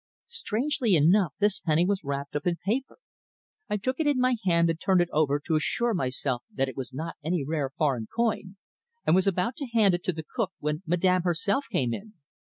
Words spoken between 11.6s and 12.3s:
came in.